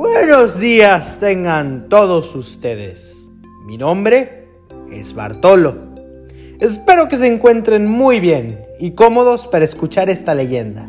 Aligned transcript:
Buenos 0.00 0.60
días 0.60 1.18
tengan 1.18 1.88
todos 1.88 2.36
ustedes. 2.36 3.16
Mi 3.66 3.76
nombre 3.76 4.46
es 4.92 5.12
Bartolo. 5.12 5.76
Espero 6.60 7.08
que 7.08 7.16
se 7.16 7.26
encuentren 7.26 7.84
muy 7.84 8.20
bien 8.20 8.60
y 8.78 8.92
cómodos 8.92 9.48
para 9.48 9.64
escuchar 9.64 10.08
esta 10.08 10.36
leyenda. 10.36 10.88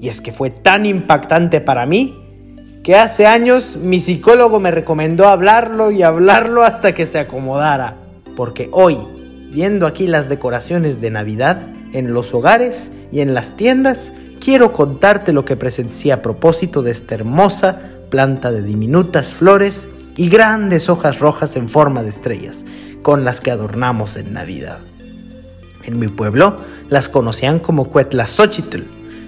Y 0.00 0.08
es 0.08 0.20
que 0.20 0.30
fue 0.30 0.50
tan 0.50 0.86
impactante 0.86 1.60
para 1.60 1.84
mí 1.84 2.16
que 2.84 2.94
hace 2.94 3.26
años 3.26 3.76
mi 3.76 3.98
psicólogo 3.98 4.60
me 4.60 4.70
recomendó 4.70 5.26
hablarlo 5.26 5.90
y 5.90 6.04
hablarlo 6.04 6.62
hasta 6.62 6.94
que 6.94 7.06
se 7.06 7.18
acomodara. 7.18 7.96
Porque 8.36 8.68
hoy, 8.70 8.98
viendo 9.50 9.84
aquí 9.84 10.06
las 10.06 10.28
decoraciones 10.28 11.00
de 11.00 11.10
Navidad 11.10 11.58
en 11.92 12.14
los 12.14 12.32
hogares 12.34 12.92
y 13.10 13.20
en 13.20 13.34
las 13.34 13.56
tiendas, 13.56 14.12
quiero 14.38 14.72
contarte 14.72 15.32
lo 15.32 15.44
que 15.44 15.56
presencié 15.56 16.12
a 16.12 16.22
propósito 16.22 16.82
de 16.82 16.92
esta 16.92 17.16
hermosa 17.16 17.97
planta 18.08 18.50
de 18.50 18.62
diminutas 18.62 19.34
flores 19.34 19.88
y 20.16 20.28
grandes 20.28 20.88
hojas 20.88 21.20
rojas 21.20 21.56
en 21.56 21.68
forma 21.68 22.02
de 22.02 22.08
estrellas, 22.08 22.64
con 23.02 23.24
las 23.24 23.40
que 23.40 23.50
adornamos 23.50 24.16
en 24.16 24.32
Navidad. 24.32 24.80
En 25.84 25.98
mi 25.98 26.08
pueblo 26.08 26.58
las 26.88 27.08
conocían 27.08 27.60
como 27.60 27.88
Cuetlazochitl, 27.88 28.82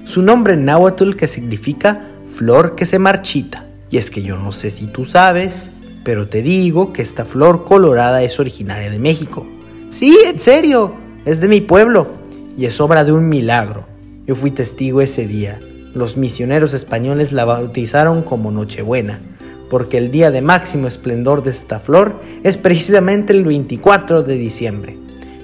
su 0.05 0.23
nombre 0.23 0.55
en 0.55 0.65
náhuatl 0.65 1.15
que 1.15 1.29
significa 1.29 2.03
flor 2.35 2.75
que 2.75 2.87
se 2.87 2.99
marchita. 2.99 3.67
Y 3.91 3.97
es 3.97 4.11
que 4.11 4.23
yo 4.23 4.37
no 4.37 4.53
sé 4.53 4.71
si 4.71 4.87
tú 4.87 5.05
sabes, 5.05 5.71
pero 6.05 6.29
te 6.29 6.43
digo 6.43 6.93
que 6.93 7.03
esta 7.03 7.25
flor 7.25 7.65
colorada 7.65 8.23
es 8.23 8.41
originaria 8.41 8.91
de 8.91 8.99
México. 8.99 9.47
Sí, 9.91 10.19
en 10.25 10.39
serio, 10.39 10.95
es 11.25 11.41
de 11.41 11.49
mi 11.49 11.61
pueblo 11.61 12.09
y 12.57 12.67
es 12.67 12.81
obra 12.81 13.05
de 13.05 13.13
un 13.13 13.29
milagro. 13.29 13.87
Yo 14.27 14.35
fui 14.35 14.51
testigo 14.51 15.01
ese 15.01 15.27
día. 15.27 15.61
Los 15.95 16.17
misioneros 16.17 16.73
españoles 16.73 17.33
la 17.33 17.45
bautizaron 17.45 18.23
como 18.23 18.53
Nochebuena, 18.53 19.21
porque 19.69 19.99
el 19.99 20.13
día 20.13 20.31
de 20.31 20.41
máximo 20.41 20.87
esplendor 20.87 21.43
de 21.43 21.51
esta 21.51 21.81
flor 21.81 22.21
es 22.45 22.57
precisamente 22.57 23.33
el 23.33 23.45
24 23.45 24.23
de 24.23 24.35
diciembre. 24.35 24.97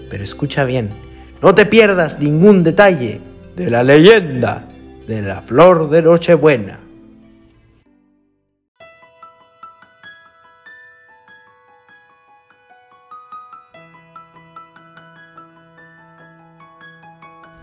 Pero 0.08 0.22
escucha 0.22 0.64
bien, 0.64 0.90
no 1.42 1.54
te 1.54 1.66
pierdas 1.66 2.20
ningún 2.20 2.62
detalle 2.62 3.20
de 3.56 3.70
la 3.70 3.82
leyenda 3.82 4.68
de 5.08 5.22
la 5.22 5.42
flor 5.42 5.90
de 5.90 6.02
Nochebuena. 6.02 6.80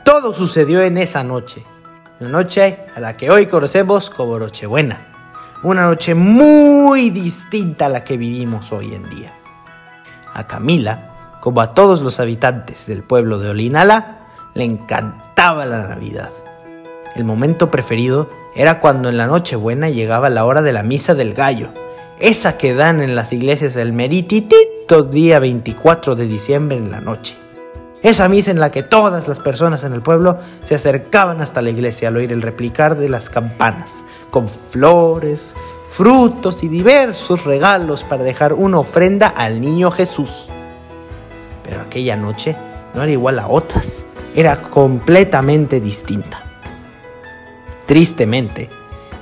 Todo 0.03 0.33
sucedió 0.33 0.81
en 0.81 0.97
esa 0.97 1.23
noche, 1.23 1.63
la 2.23 2.29
noche 2.29 2.79
a 2.95 3.01
la 3.01 3.17
que 3.17 3.29
hoy 3.29 3.47
conocemos 3.47 4.09
como 4.09 4.39
Nochebuena, 4.39 5.07
una 5.61 5.83
noche 5.83 6.15
muy 6.15 7.09
distinta 7.09 7.87
a 7.87 7.89
la 7.89 8.05
que 8.05 8.15
vivimos 8.15 8.71
hoy 8.71 8.93
en 8.93 9.09
día. 9.09 9.33
A 10.33 10.47
Camila, 10.47 11.37
como 11.41 11.59
a 11.59 11.73
todos 11.73 11.99
los 11.99 12.21
habitantes 12.21 12.87
del 12.87 13.03
pueblo 13.03 13.39
de 13.39 13.49
Olinala, 13.49 14.19
le 14.53 14.63
encantaba 14.63 15.65
la 15.65 15.85
Navidad. 15.85 16.29
El 17.15 17.25
momento 17.25 17.69
preferido 17.69 18.29
era 18.55 18.79
cuando 18.79 19.09
en 19.09 19.17
la 19.17 19.27
Nochebuena 19.27 19.89
llegaba 19.89 20.29
la 20.29 20.45
hora 20.45 20.61
de 20.61 20.71
la 20.71 20.83
misa 20.83 21.15
del 21.15 21.33
gallo, 21.33 21.73
esa 22.19 22.57
que 22.57 22.73
dan 22.73 23.01
en 23.01 23.15
las 23.15 23.33
iglesias 23.33 23.75
el 23.75 23.91
merititito 23.91 25.03
día 25.03 25.39
24 25.39 26.15
de 26.15 26.25
diciembre 26.25 26.77
en 26.77 26.89
la 26.89 27.01
noche. 27.01 27.42
Esa 28.03 28.27
misa 28.27 28.51
en 28.51 28.59
la 28.59 28.69
que 28.69 28.83
todas 28.83 29.29
las 29.29 29.39
personas 29.39 29.85
en 29.85 29.93
el 29.93 30.01
pueblo 30.01 30.37
se 30.63 30.75
acercaban 30.75 31.39
hasta 31.39 31.61
la 31.61 31.69
iglesia 31.69 32.09
al 32.09 32.17
oír 32.17 32.33
el 32.33 32.41
replicar 32.41 32.97
de 32.97 33.07
las 33.07 33.29
campanas, 33.29 34.03
con 34.29 34.49
flores, 34.49 35.55
frutos 35.89 36.63
y 36.63 36.67
diversos 36.67 37.45
regalos 37.45 38.03
para 38.03 38.25
dejar 38.25 38.53
una 38.53 38.79
ofrenda 38.79 39.27
al 39.27 39.61
niño 39.61 39.89
Jesús. 39.89 40.49
Pero 41.63 41.79
aquella 41.79 42.17
noche 42.17 42.57
no 42.93 43.03
era 43.03 43.11
igual 43.11 43.39
a 43.39 43.47
otras, 43.47 44.05
era 44.35 44.57
completamente 44.57 45.79
distinta. 45.79 46.41
Tristemente, 47.85 48.69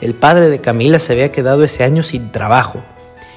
el 0.02 0.16
padre 0.16 0.50
de 0.50 0.60
Camila 0.60 0.98
se 0.98 1.14
había 1.14 1.32
quedado 1.32 1.64
ese 1.64 1.84
año 1.84 2.02
sin 2.02 2.32
trabajo 2.32 2.82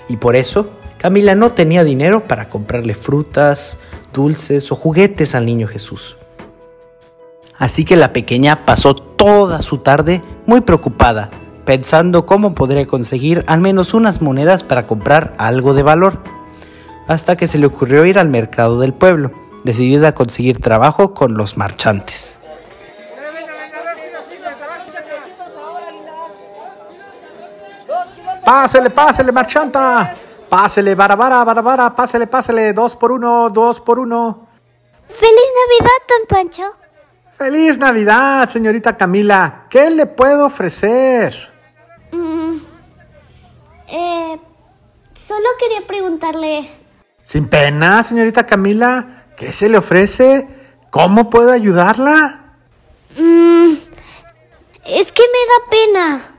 y 0.09 0.17
por 0.17 0.37
eso 0.37 0.71
Camila 0.97 1.35
no 1.35 1.53
tenía 1.53 1.85
dinero 1.85 2.25
para 2.25 2.49
comprarle 2.49 2.95
frutas, 2.95 3.77
dulces 4.15 4.73
o 4.73 4.77
juguetes 4.77 5.35
al 5.35 5.45
niño 5.45 5.69
Jesús. 5.69 6.17
Así 7.59 7.85
que 7.85 7.97
la 7.97 8.15
pequeña 8.15 8.65
pasó 8.65 8.95
toda 8.95 9.61
su 9.61 9.79
tarde 9.79 10.23
muy 10.47 10.63
preocupada, 10.63 11.29
pensando 11.67 12.25
cómo 12.25 12.55
podría 12.55 12.87
conseguir 12.87 13.45
al 13.47 13.61
menos 13.61 13.93
unas 13.93 14.23
monedas 14.23 14.65
para 14.65 14.87
comprar 14.87 15.35
algo 15.37 15.75
de 15.75 15.83
valor, 15.83 16.19
hasta 17.07 17.37
que 17.37 17.47
se 17.47 17.59
le 17.59 17.67
ocurrió 17.67 18.07
ir 18.07 18.19
al 18.19 18.31
mercado 18.31 18.81
del 18.81 18.95
pueblo, 18.95 19.33
decidida 19.65 20.09
a 20.09 20.15
conseguir 20.15 20.61
trabajo 20.61 21.13
con 21.13 21.37
los 21.37 21.59
marchantes. 21.59 22.41
Pásele, 28.45 28.91
pásele, 28.91 29.33
marchanta. 29.33 30.17
Pásele, 30.55 30.95
barabara, 30.95 31.43
barabara, 31.43 31.93
pásele, 31.97 32.29
pásele. 32.29 32.73
Dos 32.73 32.95
por 32.95 33.11
uno, 33.11 33.51
dos 33.51 33.81
por 33.81 33.99
uno. 33.99 34.47
¡Feliz 35.03 35.51
Navidad, 35.61 35.99
don 36.09 36.27
Pancho! 36.29 36.63
¡Feliz 37.37 37.77
Navidad, 37.77 38.47
señorita 38.47 38.97
Camila! 38.97 39.67
¿Qué 39.69 39.91
le 39.91 40.07
puedo 40.07 40.47
ofrecer? 40.47 41.35
Mm, 42.13 42.59
eh, 43.89 44.39
solo 45.13 45.49
quería 45.59 45.85
preguntarle... 45.89 46.71
Sin 47.21 47.49
pena, 47.49 48.05
señorita 48.05 48.47
Camila. 48.47 49.25
¿Qué 49.37 49.53
se 49.53 49.69
le 49.69 49.79
ofrece? 49.79 50.47
¿Cómo 50.91 51.31
puedo 51.31 51.51
ayudarla? 51.51 52.55
Mm, 53.19 53.73
es 54.87 55.11
que 55.11 55.23
me 55.25 55.41
da 55.51 55.69
pena. 55.69 56.34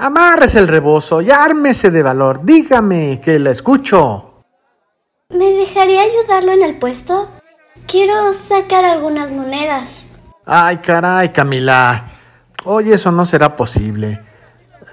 Amárrese 0.00 0.58
el 0.60 0.66
rebozo 0.66 1.20
y 1.20 1.30
ármese 1.30 1.90
de 1.90 2.02
valor. 2.02 2.42
Dígame 2.42 3.20
que 3.20 3.38
la 3.38 3.50
escucho. 3.50 4.44
¿Me 5.28 5.44
dejaría 5.52 6.00
ayudarlo 6.00 6.52
en 6.52 6.62
el 6.62 6.78
puesto? 6.78 7.28
Quiero 7.86 8.32
sacar 8.32 8.86
algunas 8.86 9.30
monedas. 9.30 10.06
Ay, 10.46 10.78
caray, 10.78 11.30
Camila. 11.30 12.06
Hoy 12.64 12.90
eso 12.90 13.12
no 13.12 13.26
será 13.26 13.54
posible. 13.54 14.24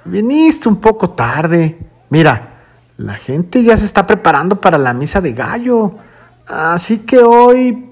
Viniste 0.03 0.67
un 0.67 0.81
poco 0.81 1.11
tarde. 1.11 1.79
Mira, 2.09 2.65
la 2.97 3.13
gente 3.13 3.63
ya 3.63 3.77
se 3.77 3.85
está 3.85 4.05
preparando 4.05 4.59
para 4.59 4.77
la 4.77 4.93
misa 4.93 5.21
de 5.21 5.31
gallo. 5.31 5.93
Así 6.47 6.99
que 7.05 7.19
hoy... 7.19 7.85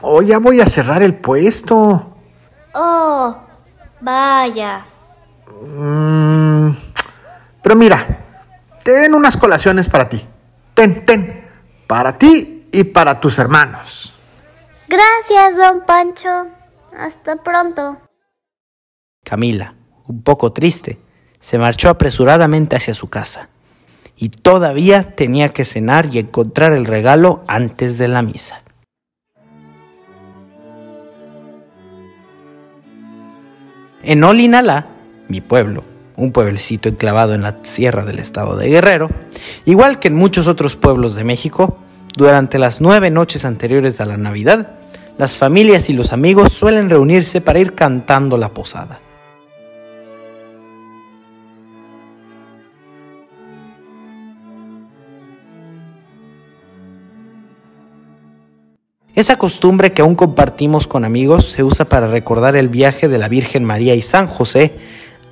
Hoy 0.00 0.28
ya 0.28 0.38
voy 0.38 0.62
a 0.62 0.66
cerrar 0.66 1.02
el 1.02 1.16
puesto. 1.16 2.16
Oh, 2.72 3.36
vaya. 4.00 4.86
Mm, 5.64 6.70
pero 7.62 7.76
mira, 7.76 8.18
ten 8.82 9.14
unas 9.14 9.36
colaciones 9.36 9.88
para 9.88 10.08
ti. 10.08 10.26
Ten, 10.74 11.04
ten. 11.04 11.44
Para 11.86 12.18
ti 12.18 12.68
y 12.72 12.84
para 12.84 13.20
tus 13.20 13.38
hermanos. 13.38 14.12
Gracias, 14.88 15.56
don 15.56 15.84
Pancho. 15.86 16.46
Hasta 16.96 17.36
pronto. 17.36 18.00
Camila, 19.24 19.74
un 20.06 20.22
poco 20.22 20.52
triste, 20.52 20.98
se 21.38 21.58
marchó 21.58 21.88
apresuradamente 21.88 22.76
hacia 22.76 22.94
su 22.94 23.08
casa. 23.08 23.48
Y 24.16 24.28
todavía 24.28 25.14
tenía 25.14 25.48
que 25.50 25.64
cenar 25.64 26.14
y 26.14 26.18
encontrar 26.18 26.72
el 26.72 26.84
regalo 26.84 27.42
antes 27.46 27.98
de 27.98 28.08
la 28.08 28.22
misa. 28.22 28.62
En 34.02 34.24
Olinalá, 34.24 34.86
mi 35.32 35.40
pueblo, 35.40 35.82
un 36.16 36.30
pueblecito 36.30 36.90
enclavado 36.90 37.34
en 37.34 37.40
la 37.40 37.56
sierra 37.62 38.04
del 38.04 38.18
estado 38.18 38.54
de 38.58 38.68
Guerrero, 38.68 39.08
igual 39.64 39.98
que 39.98 40.08
en 40.08 40.14
muchos 40.14 40.46
otros 40.46 40.76
pueblos 40.76 41.14
de 41.14 41.24
México, 41.24 41.78
durante 42.14 42.58
las 42.58 42.82
nueve 42.82 43.10
noches 43.10 43.46
anteriores 43.46 43.98
a 44.02 44.04
la 44.04 44.18
Navidad, 44.18 44.74
las 45.16 45.38
familias 45.38 45.88
y 45.88 45.94
los 45.94 46.12
amigos 46.12 46.52
suelen 46.52 46.90
reunirse 46.90 47.40
para 47.40 47.60
ir 47.60 47.74
cantando 47.74 48.36
la 48.36 48.50
posada. 48.50 49.00
Esa 59.14 59.36
costumbre 59.36 59.92
que 59.92 60.02
aún 60.02 60.14
compartimos 60.14 60.86
con 60.86 61.06
amigos 61.06 61.46
se 61.46 61.62
usa 61.62 61.86
para 61.86 62.08
recordar 62.08 62.54
el 62.56 62.68
viaje 62.68 63.08
de 63.08 63.18
la 63.18 63.28
Virgen 63.28 63.64
María 63.64 63.94
y 63.94 64.02
San 64.02 64.26
José 64.26 64.74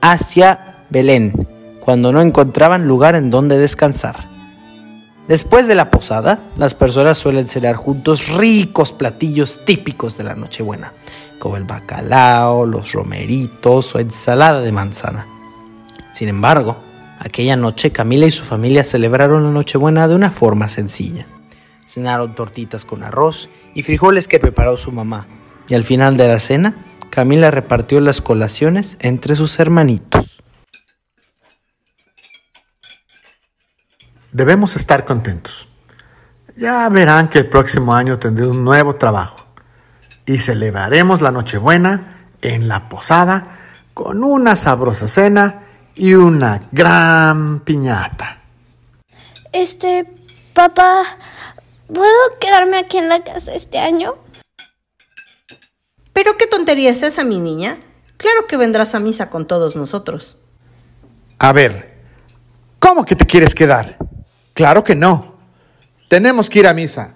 hacia 0.00 0.84
Belén, 0.90 1.48
cuando 1.80 2.12
no 2.12 2.20
encontraban 2.20 2.86
lugar 2.86 3.14
en 3.14 3.30
donde 3.30 3.58
descansar. 3.58 4.28
Después 5.28 5.68
de 5.68 5.74
la 5.74 5.90
posada, 5.90 6.40
las 6.56 6.74
personas 6.74 7.18
suelen 7.18 7.46
cenar 7.46 7.76
juntos 7.76 8.28
ricos 8.28 8.92
platillos 8.92 9.64
típicos 9.64 10.18
de 10.18 10.24
la 10.24 10.34
Nochebuena, 10.34 10.92
como 11.38 11.56
el 11.56 11.64
bacalao, 11.64 12.66
los 12.66 12.92
romeritos 12.92 13.94
o 13.94 13.98
ensalada 13.98 14.60
de 14.60 14.72
manzana. 14.72 15.26
Sin 16.12 16.28
embargo, 16.28 16.76
Aquella 17.22 17.54
noche 17.54 17.92
Camila 17.92 18.24
y 18.24 18.30
su 18.30 18.44
familia 18.44 18.82
celebraron 18.82 19.44
la 19.44 19.50
Nochebuena 19.50 20.08
de 20.08 20.14
una 20.14 20.30
forma 20.30 20.70
sencilla. 20.70 21.26
Cenaron 21.86 22.34
tortitas 22.34 22.86
con 22.86 23.02
arroz 23.02 23.50
y 23.74 23.82
frijoles 23.82 24.26
que 24.26 24.38
preparó 24.38 24.78
su 24.78 24.90
mamá. 24.90 25.26
Y 25.68 25.74
al 25.74 25.84
final 25.84 26.16
de 26.16 26.28
la 26.28 26.38
cena, 26.38 26.76
Camila 27.10 27.50
repartió 27.50 28.00
las 28.00 28.20
colaciones 28.20 28.96
entre 29.00 29.34
sus 29.34 29.58
hermanitos. 29.58 30.40
Debemos 34.32 34.76
estar 34.76 35.04
contentos. 35.04 35.68
Ya 36.56 36.88
verán 36.88 37.28
que 37.28 37.40
el 37.40 37.48
próximo 37.48 37.94
año 37.94 38.18
tendré 38.18 38.46
un 38.46 38.64
nuevo 38.64 38.94
trabajo 38.94 39.44
y 40.24 40.38
celebraremos 40.38 41.20
la 41.20 41.32
Nochebuena 41.32 42.28
en 42.42 42.68
la 42.68 42.88
posada 42.88 43.58
con 43.92 44.22
una 44.22 44.54
sabrosa 44.54 45.08
cena 45.08 45.62
y 45.96 46.14
una 46.14 46.60
gran 46.70 47.60
piñata. 47.60 48.40
Este, 49.52 50.06
papá, 50.54 51.02
¿puedo 51.92 52.38
quedarme 52.40 52.78
aquí 52.78 52.98
en 52.98 53.08
la 53.08 53.24
casa 53.24 53.52
este 53.52 53.78
año? 53.78 54.14
¿Pero 56.22 56.36
qué 56.36 56.46
tontería 56.46 56.90
es 56.90 57.02
esa, 57.02 57.24
mi 57.24 57.40
niña? 57.40 57.78
Claro 58.18 58.46
que 58.46 58.58
vendrás 58.58 58.94
a 58.94 59.00
misa 59.00 59.30
con 59.30 59.46
todos 59.46 59.74
nosotros. 59.74 60.36
A 61.38 61.50
ver, 61.54 61.94
¿cómo 62.78 63.06
que 63.06 63.16
te 63.16 63.24
quieres 63.24 63.54
quedar? 63.54 63.96
Claro 64.52 64.84
que 64.84 64.94
no. 64.94 65.38
Tenemos 66.08 66.50
que 66.50 66.58
ir 66.58 66.66
a 66.66 66.74
misa. 66.74 67.14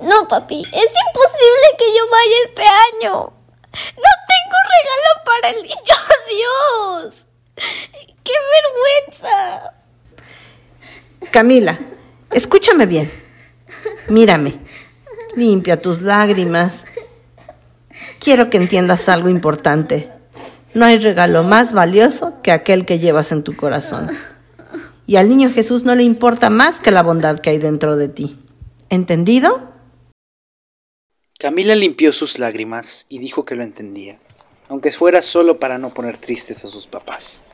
No, 0.00 0.26
papi, 0.26 0.60
es 0.60 0.72
imposible 0.72 1.66
que 1.78 1.96
yo 1.96 2.10
vaya 2.10 2.36
este 2.46 2.62
año. 2.62 3.12
No 3.14 4.10
tengo 4.32 4.56
regalo 4.74 5.10
para 5.24 5.50
el 5.50 5.62
niño 5.62 7.14
Dios. 7.14 7.26
¡Qué 8.24 8.32
vergüenza! 9.06 9.72
Camila, 11.30 11.78
escúchame 12.32 12.86
bien. 12.86 13.08
Mírame. 14.08 14.58
Limpia 15.36 15.80
tus 15.80 16.02
lágrimas. 16.02 16.86
Quiero 18.20 18.50
que 18.50 18.58
entiendas 18.58 19.08
algo 19.08 19.30
importante. 19.30 20.12
No 20.74 20.84
hay 20.84 20.98
regalo 20.98 21.42
más 21.42 21.72
valioso 21.72 22.34
que 22.42 22.52
aquel 22.52 22.84
que 22.84 22.98
llevas 22.98 23.32
en 23.32 23.42
tu 23.42 23.56
corazón. 23.56 24.10
Y 25.06 25.16
al 25.16 25.30
niño 25.30 25.50
Jesús 25.50 25.84
no 25.84 25.94
le 25.94 26.02
importa 26.02 26.50
más 26.50 26.80
que 26.80 26.90
la 26.90 27.02
bondad 27.02 27.40
que 27.40 27.48
hay 27.48 27.58
dentro 27.58 27.96
de 27.96 28.10
ti. 28.10 28.38
¿Entendido? 28.90 29.72
Camila 31.38 31.74
limpió 31.74 32.12
sus 32.12 32.38
lágrimas 32.38 33.06
y 33.08 33.20
dijo 33.20 33.46
que 33.46 33.56
lo 33.56 33.64
entendía, 33.64 34.20
aunque 34.68 34.92
fuera 34.92 35.22
solo 35.22 35.58
para 35.58 35.78
no 35.78 35.94
poner 35.94 36.18
tristes 36.18 36.62
a 36.66 36.68
sus 36.68 36.86
papás. 36.86 37.44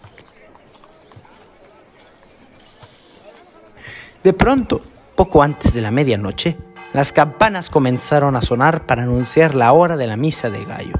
De 4.24 4.32
pronto, 4.32 4.82
poco 5.14 5.44
antes 5.44 5.72
de 5.72 5.80
la 5.80 5.92
medianoche, 5.92 6.56
las 6.92 7.12
campanas 7.12 7.70
comenzaron 7.70 8.36
a 8.36 8.42
sonar 8.42 8.86
para 8.86 9.02
anunciar 9.02 9.54
la 9.54 9.72
hora 9.72 9.96
de 9.96 10.06
la 10.06 10.16
misa 10.16 10.50
de 10.50 10.64
gallo. 10.64 10.94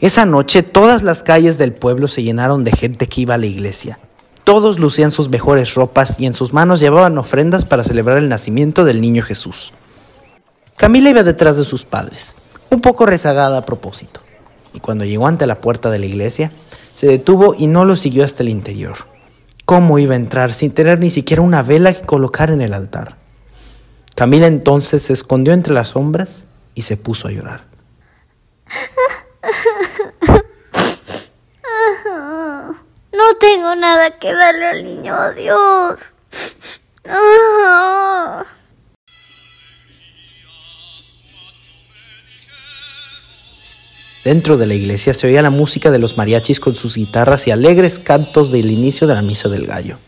Esa 0.00 0.24
noche 0.24 0.62
todas 0.62 1.02
las 1.02 1.22
calles 1.22 1.58
del 1.58 1.74
pueblo 1.74 2.08
se 2.08 2.22
llenaron 2.22 2.64
de 2.64 2.72
gente 2.72 3.06
que 3.06 3.20
iba 3.20 3.34
a 3.34 3.38
la 3.38 3.46
iglesia. 3.46 3.98
Todos 4.44 4.78
lucían 4.78 5.10
sus 5.10 5.28
mejores 5.28 5.74
ropas 5.74 6.18
y 6.18 6.24
en 6.24 6.32
sus 6.32 6.54
manos 6.54 6.80
llevaban 6.80 7.18
ofrendas 7.18 7.66
para 7.66 7.84
celebrar 7.84 8.16
el 8.16 8.30
nacimiento 8.30 8.84
del 8.84 9.02
niño 9.02 9.22
Jesús. 9.22 9.72
Camila 10.76 11.10
iba 11.10 11.22
detrás 11.22 11.58
de 11.58 11.64
sus 11.64 11.84
padres, 11.84 12.34
un 12.70 12.80
poco 12.80 13.04
rezagada 13.04 13.58
a 13.58 13.66
propósito, 13.66 14.22
y 14.72 14.80
cuando 14.80 15.04
llegó 15.04 15.26
ante 15.26 15.46
la 15.46 15.60
puerta 15.60 15.90
de 15.90 15.98
la 15.98 16.06
iglesia, 16.06 16.50
se 16.94 17.06
detuvo 17.06 17.54
y 17.54 17.66
no 17.66 17.84
lo 17.84 17.94
siguió 17.96 18.24
hasta 18.24 18.42
el 18.42 18.48
interior. 18.48 19.09
¿Cómo 19.70 20.00
iba 20.00 20.14
a 20.14 20.16
entrar 20.16 20.52
sin 20.52 20.72
tener 20.74 20.98
ni 20.98 21.10
siquiera 21.10 21.42
una 21.42 21.62
vela 21.62 21.94
que 21.94 22.00
colocar 22.04 22.50
en 22.50 22.60
el 22.60 22.74
altar? 22.74 23.14
Camila 24.16 24.48
entonces 24.48 25.00
se 25.00 25.12
escondió 25.12 25.52
entre 25.52 25.72
las 25.72 25.90
sombras 25.90 26.44
y 26.74 26.82
se 26.82 26.96
puso 26.96 27.28
a 27.28 27.30
llorar. 27.30 27.66
No 33.12 33.36
tengo 33.38 33.76
nada 33.76 34.18
que 34.18 34.32
darle 34.32 34.66
al 34.66 34.82
niño 34.82 35.14
Dios. 35.34 36.00
Dentro 44.24 44.58
de 44.58 44.66
la 44.66 44.74
iglesia 44.74 45.14
se 45.14 45.26
oía 45.26 45.40
la 45.40 45.50
música 45.50 45.90
de 45.90 45.98
los 45.98 46.18
mariachis 46.18 46.60
con 46.60 46.74
sus 46.74 46.96
guitarras 46.96 47.46
y 47.46 47.52
alegres 47.52 47.98
cantos 47.98 48.50
del 48.50 48.70
inicio 48.70 49.06
de 49.06 49.14
la 49.14 49.22
misa 49.22 49.48
del 49.48 49.66
gallo. 49.66 49.98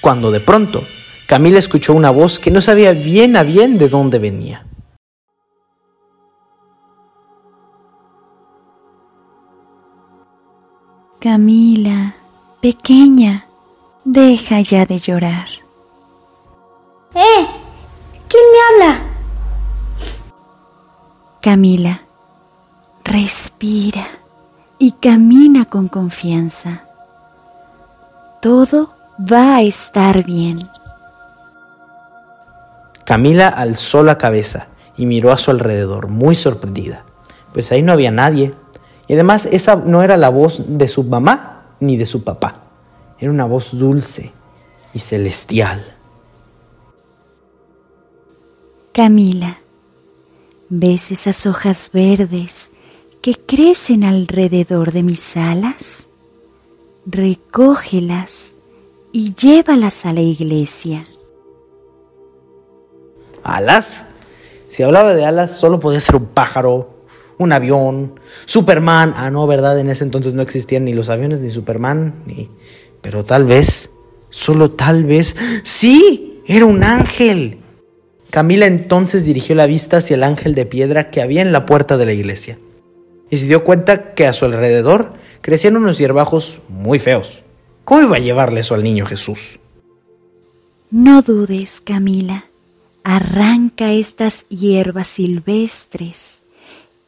Cuando 0.00 0.30
de 0.30 0.40
pronto, 0.40 0.84
Camila 1.26 1.58
escuchó 1.58 1.92
una 1.92 2.10
voz 2.10 2.38
que 2.38 2.50
no 2.50 2.60
sabía 2.60 2.92
bien 2.92 3.36
a 3.36 3.42
bien 3.42 3.78
de 3.78 3.88
dónde 3.88 4.18
venía. 4.18 4.66
Camila, 11.20 12.14
pequeña, 12.60 13.46
deja 14.04 14.60
ya 14.60 14.86
de 14.86 14.98
llorar. 14.98 15.48
Camila, 21.46 22.00
respira 23.04 24.04
y 24.80 24.90
camina 25.00 25.64
con 25.64 25.86
confianza. 25.86 26.82
Todo 28.42 28.90
va 29.20 29.54
a 29.54 29.62
estar 29.62 30.24
bien. 30.24 30.68
Camila 33.04 33.46
alzó 33.46 34.02
la 34.02 34.18
cabeza 34.18 34.66
y 34.96 35.06
miró 35.06 35.30
a 35.30 35.38
su 35.38 35.52
alrededor, 35.52 36.08
muy 36.08 36.34
sorprendida, 36.34 37.04
pues 37.52 37.70
ahí 37.70 37.80
no 37.80 37.92
había 37.92 38.10
nadie. 38.10 38.52
Y 39.06 39.12
además 39.12 39.46
esa 39.46 39.76
no 39.76 40.02
era 40.02 40.16
la 40.16 40.30
voz 40.30 40.64
de 40.66 40.88
su 40.88 41.04
mamá 41.04 41.66
ni 41.78 41.96
de 41.96 42.06
su 42.06 42.24
papá. 42.24 42.62
Era 43.20 43.30
una 43.30 43.44
voz 43.44 43.78
dulce 43.78 44.32
y 44.92 44.98
celestial. 44.98 45.94
Camila, 48.92 49.58
¿ves 50.68 51.10
esas 51.10 51.46
hojas 51.46 51.90
verdes 51.92 52.70
que 53.22 53.34
crecen 53.34 54.04
alrededor 54.04 54.92
de 54.92 55.02
mis 55.02 55.36
alas? 55.36 56.06
Recógelas 57.06 58.54
y 59.12 59.34
llévalas 59.34 60.06
a 60.06 60.12
la 60.12 60.20
iglesia. 60.20 61.04
¿Alas? 63.42 64.04
Si 64.68 64.82
hablaba 64.82 65.14
de 65.14 65.24
alas, 65.24 65.56
solo 65.56 65.78
podía 65.80 66.00
ser 66.00 66.16
un 66.16 66.26
pájaro 66.26 66.96
un 67.38 67.52
avión, 67.52 68.18
Superman. 68.46 69.12
Ah, 69.16 69.30
no, 69.30 69.46
¿verdad? 69.46 69.78
En 69.78 69.90
ese 69.90 70.04
entonces 70.04 70.34
no 70.34 70.42
existían 70.42 70.84
ni 70.84 70.92
los 70.92 71.08
aviones, 71.08 71.40
ni 71.40 71.50
Superman, 71.50 72.22
ni... 72.26 72.50
Pero 73.02 73.24
tal 73.24 73.44
vez, 73.44 73.90
solo 74.30 74.70
tal 74.70 75.04
vez, 75.04 75.36
sí, 75.62 76.42
era 76.46 76.64
un 76.64 76.82
ángel. 76.82 77.60
Camila 78.36 78.66
entonces 78.66 79.24
dirigió 79.24 79.54
la 79.54 79.64
vista 79.64 79.96
hacia 79.96 80.14
el 80.14 80.22
ángel 80.22 80.54
de 80.54 80.66
piedra 80.66 81.08
que 81.10 81.22
había 81.22 81.40
en 81.40 81.52
la 81.52 81.64
puerta 81.64 81.96
de 81.96 82.04
la 82.04 82.12
iglesia. 82.12 82.58
Y 83.30 83.38
se 83.38 83.46
dio 83.46 83.64
cuenta 83.64 84.12
que 84.12 84.26
a 84.26 84.34
su 84.34 84.44
alrededor 84.44 85.14
crecían 85.40 85.74
unos 85.74 85.96
hierbajos 85.96 86.58
muy 86.68 86.98
feos. 86.98 87.44
¿Cómo 87.84 88.02
iba 88.02 88.16
a 88.16 88.20
llevarle 88.20 88.60
eso 88.60 88.74
al 88.74 88.82
niño 88.82 89.06
Jesús? 89.06 89.58
No 90.90 91.22
dudes, 91.22 91.80
Camila. 91.80 92.44
Arranca 93.04 93.92
estas 93.92 94.44
hierbas 94.50 95.08
silvestres 95.08 96.40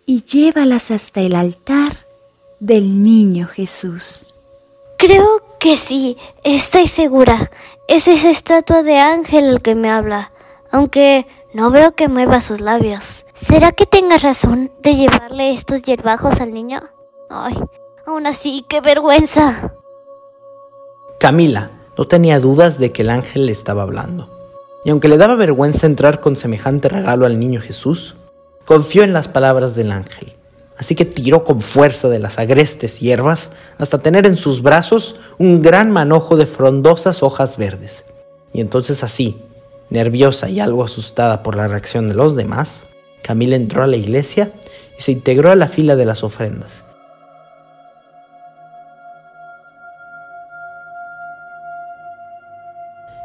y 0.06 0.22
llévalas 0.22 0.90
hasta 0.90 1.20
el 1.20 1.34
altar 1.34 1.92
del 2.58 3.02
niño 3.02 3.48
Jesús. 3.48 4.24
Creo 4.96 5.42
que 5.60 5.76
sí, 5.76 6.16
estoy 6.42 6.86
segura. 6.88 7.50
Es 7.86 8.08
esa 8.08 8.30
estatua 8.30 8.82
de 8.82 8.96
ángel 8.96 9.44
el 9.44 9.60
que 9.60 9.74
me 9.74 9.90
habla, 9.90 10.32
aunque 10.70 11.26
no 11.54 11.70
veo 11.70 11.94
que 11.94 12.08
mueva 12.08 12.40
sus 12.40 12.60
labios. 12.60 13.24
¿Será 13.34 13.72
que 13.72 13.86
tenga 13.86 14.18
razón 14.18 14.70
de 14.82 14.94
llevarle 14.94 15.52
estos 15.52 15.82
hierbajos 15.82 16.40
al 16.40 16.52
niño? 16.52 16.80
Ay, 17.30 17.58
aún 18.06 18.26
así, 18.26 18.64
qué 18.68 18.80
vergüenza. 18.80 19.72
Camila 21.18 21.70
no 21.96 22.04
tenía 22.04 22.40
dudas 22.40 22.78
de 22.78 22.92
que 22.92 23.02
el 23.02 23.10
ángel 23.10 23.46
le 23.46 23.52
estaba 23.52 23.82
hablando. 23.82 24.30
Y 24.84 24.90
aunque 24.90 25.08
le 25.08 25.18
daba 25.18 25.34
vergüenza 25.34 25.86
entrar 25.86 26.20
con 26.20 26.36
semejante 26.36 26.88
regalo 26.88 27.26
al 27.26 27.38
niño 27.38 27.60
Jesús, 27.60 28.16
confió 28.64 29.02
en 29.02 29.12
las 29.12 29.28
palabras 29.28 29.74
del 29.74 29.90
ángel. 29.90 30.34
Así 30.76 30.94
que 30.94 31.04
tiró 31.04 31.42
con 31.42 31.60
fuerza 31.60 32.08
de 32.08 32.20
las 32.20 32.38
agrestes 32.38 33.00
hierbas 33.00 33.50
hasta 33.78 33.98
tener 33.98 34.26
en 34.26 34.36
sus 34.36 34.62
brazos 34.62 35.16
un 35.38 35.60
gran 35.60 35.90
manojo 35.90 36.36
de 36.36 36.46
frondosas 36.46 37.24
hojas 37.24 37.56
verdes. 37.56 38.04
Y 38.52 38.60
entonces 38.60 39.02
así, 39.02 39.42
nerviosa 39.90 40.48
y 40.48 40.60
algo 40.60 40.84
asustada 40.84 41.42
por 41.42 41.56
la 41.56 41.68
reacción 41.68 42.08
de 42.08 42.14
los 42.14 42.36
demás, 42.36 42.84
Camila 43.22 43.56
entró 43.56 43.82
a 43.82 43.86
la 43.86 43.96
iglesia 43.96 44.52
y 44.98 45.02
se 45.02 45.12
integró 45.12 45.50
a 45.50 45.56
la 45.56 45.68
fila 45.68 45.96
de 45.96 46.04
las 46.04 46.22
ofrendas. 46.24 46.84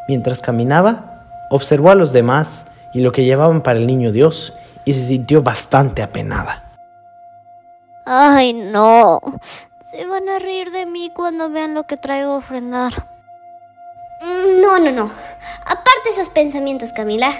Mientras 0.07 0.41
caminaba, 0.41 1.21
observó 1.49 1.91
a 1.91 1.95
los 1.95 2.11
demás 2.11 2.65
y 2.93 3.01
lo 3.01 3.11
que 3.11 3.23
llevaban 3.23 3.61
para 3.61 3.79
el 3.79 3.87
niño 3.87 4.11
Dios 4.11 4.53
y 4.85 4.93
se 4.93 5.05
sintió 5.05 5.41
bastante 5.41 6.03
apenada. 6.03 6.63
Ay, 8.05 8.53
no. 8.53 9.19
Se 9.79 10.05
van 10.05 10.27
a 10.27 10.39
reír 10.39 10.71
de 10.71 10.85
mí 10.85 11.11
cuando 11.13 11.49
vean 11.49 11.73
lo 11.73 11.83
que 11.83 11.95
traigo 11.95 12.31
a 12.33 12.37
ofrendar. 12.37 13.12
Mm, 14.23 14.61
No, 14.61 14.79
no, 14.79 14.91
no. 14.91 15.11
Aparte 15.65 16.09
esos 16.11 16.29
pensamientos, 16.29 16.91
Camila. 16.93 17.31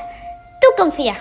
Tú 0.59 0.67
confía. 0.77 1.15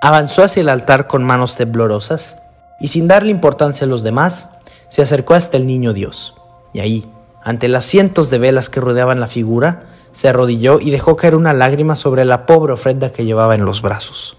Avanzó 0.00 0.42
hacia 0.42 0.62
el 0.62 0.68
altar 0.70 1.06
con 1.06 1.22
manos 1.22 1.56
temblorosas 1.56 2.36
y 2.80 2.88
sin 2.88 3.06
darle 3.06 3.30
importancia 3.30 3.84
a 3.84 3.88
los 3.88 4.02
demás, 4.02 4.48
se 4.88 5.02
acercó 5.02 5.34
hasta 5.34 5.58
el 5.58 5.66
niño 5.66 5.92
Dios. 5.92 6.34
Y 6.72 6.80
ahí, 6.80 7.10
ante 7.42 7.68
las 7.68 7.84
cientos 7.84 8.30
de 8.30 8.38
velas 8.38 8.70
que 8.70 8.80
rodeaban 8.80 9.20
la 9.20 9.26
figura, 9.26 9.84
se 10.12 10.28
arrodilló 10.28 10.80
y 10.80 10.90
dejó 10.90 11.16
caer 11.16 11.34
una 11.36 11.52
lágrima 11.52 11.96
sobre 11.96 12.24
la 12.24 12.46
pobre 12.46 12.72
ofrenda 12.72 13.12
que 13.12 13.24
llevaba 13.24 13.54
en 13.54 13.64
los 13.64 13.82
brazos. 13.82 14.36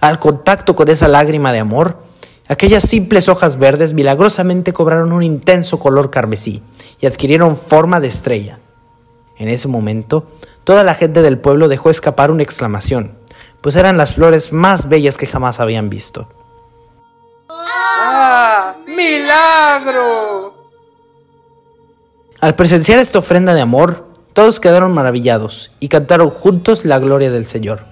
Al 0.00 0.18
contacto 0.18 0.74
con 0.74 0.88
esa 0.88 1.08
lágrima 1.08 1.52
de 1.52 1.60
amor, 1.60 1.98
aquellas 2.48 2.84
simples 2.84 3.28
hojas 3.28 3.56
verdes 3.56 3.94
milagrosamente 3.94 4.72
cobraron 4.72 5.12
un 5.12 5.22
intenso 5.22 5.78
color 5.78 6.10
carmesí 6.10 6.62
y 7.00 7.06
adquirieron 7.06 7.56
forma 7.56 8.00
de 8.00 8.08
estrella. 8.08 8.58
En 9.36 9.48
ese 9.48 9.68
momento, 9.68 10.26
toda 10.64 10.84
la 10.84 10.94
gente 10.94 11.22
del 11.22 11.38
pueblo 11.38 11.68
dejó 11.68 11.90
escapar 11.90 12.30
una 12.30 12.42
exclamación, 12.42 13.18
pues 13.60 13.76
eran 13.76 13.96
las 13.96 14.14
flores 14.14 14.52
más 14.52 14.88
bellas 14.88 15.16
que 15.16 15.26
jamás 15.26 15.60
habían 15.60 15.90
visto. 15.90 16.28
¡Ah! 17.48 18.74
¡Milagro! 18.86 20.54
Al 22.40 22.54
presenciar 22.54 22.98
esta 22.98 23.18
ofrenda 23.18 23.54
de 23.54 23.62
amor, 23.62 24.08
todos 24.34 24.60
quedaron 24.60 24.92
maravillados 24.92 25.72
y 25.80 25.88
cantaron 25.88 26.28
juntos 26.30 26.84
la 26.84 26.98
gloria 26.98 27.30
del 27.30 27.44
Señor. 27.44 27.84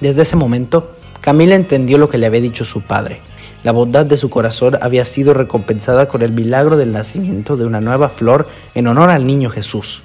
Desde 0.00 0.22
ese 0.22 0.36
momento, 0.36 0.92
Camila 1.20 1.54
entendió 1.54 1.98
lo 1.98 2.08
que 2.08 2.18
le 2.18 2.26
había 2.26 2.40
dicho 2.40 2.64
su 2.64 2.80
padre. 2.82 3.20
La 3.62 3.72
bondad 3.72 4.06
de 4.06 4.16
su 4.16 4.30
corazón 4.30 4.78
había 4.80 5.04
sido 5.04 5.34
recompensada 5.34 6.08
con 6.08 6.22
el 6.22 6.32
milagro 6.32 6.78
del 6.78 6.92
nacimiento 6.92 7.58
de 7.58 7.66
una 7.66 7.82
nueva 7.82 8.08
flor 8.08 8.48
en 8.74 8.86
honor 8.86 9.10
al 9.10 9.26
niño 9.26 9.50
Jesús. 9.50 10.02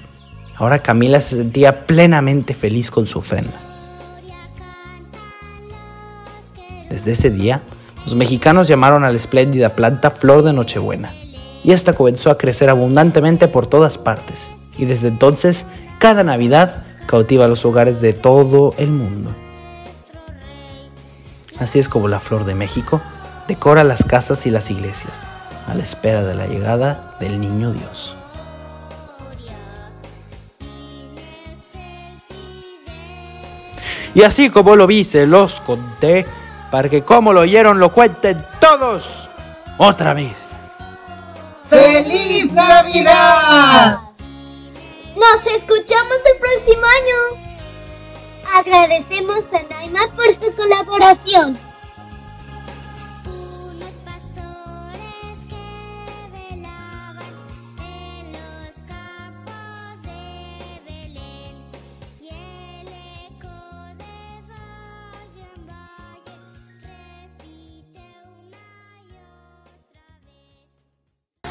Ahora 0.56 0.82
Camila 0.82 1.22
se 1.22 1.36
sentía 1.36 1.86
plenamente 1.86 2.52
feliz 2.52 2.90
con 2.90 3.06
su 3.06 3.18
ofrenda. 3.18 3.54
Desde 6.90 7.12
ese 7.12 7.30
día, 7.30 7.62
los 8.04 8.14
mexicanos 8.14 8.68
llamaron 8.68 9.04
a 9.04 9.10
la 9.10 9.16
espléndida 9.16 9.70
planta 9.70 10.10
Flor 10.10 10.42
de 10.42 10.52
Nochebuena, 10.52 11.14
y 11.64 11.72
esta 11.72 11.94
comenzó 11.94 12.30
a 12.30 12.38
crecer 12.38 12.68
abundantemente 12.68 13.48
por 13.48 13.66
todas 13.66 13.98
partes, 13.98 14.50
y 14.78 14.84
desde 14.84 15.08
entonces, 15.08 15.64
cada 15.98 16.22
Navidad 16.22 16.84
cautiva 17.06 17.48
los 17.48 17.64
hogares 17.64 18.00
de 18.00 18.12
todo 18.12 18.74
el 18.78 18.90
mundo. 18.90 19.34
Así 21.58 21.78
es 21.78 21.88
como 21.88 22.06
la 22.06 22.20
Flor 22.20 22.44
de 22.44 22.54
México 22.54 23.00
decora 23.48 23.84
las 23.84 24.04
casas 24.04 24.46
y 24.46 24.50
las 24.50 24.70
iglesias, 24.70 25.26
a 25.66 25.74
la 25.74 25.82
espera 25.82 26.22
de 26.22 26.34
la 26.34 26.46
llegada 26.46 27.16
del 27.20 27.40
Niño 27.40 27.72
Dios. 27.72 28.16
Y 34.14 34.22
así 34.22 34.48
como 34.48 34.76
lo 34.76 34.86
vi, 34.86 35.04
se 35.04 35.26
los 35.26 35.60
conté, 35.60 36.26
para 36.70 36.88
que 36.88 37.02
como 37.02 37.32
lo 37.32 37.40
oyeron 37.40 37.78
lo 37.78 37.92
cuenten 37.92 38.42
todos 38.60 39.28
otra 39.76 40.14
vez. 40.14 40.36
¡Feliz 41.66 42.52
Navidad! 42.54 43.98
Nos 45.16 45.46
escuchamos 45.54 46.18
el 46.32 46.40
próximo 46.40 46.82
año. 46.86 47.46
Agradecemos 48.54 49.40
a 49.52 49.74
Naima 49.74 50.08
por 50.14 50.32
su 50.34 50.54
colaboración. 50.54 51.65